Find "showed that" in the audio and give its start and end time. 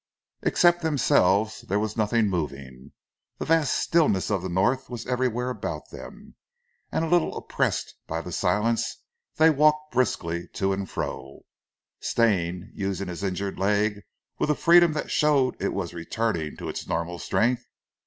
15.11-15.65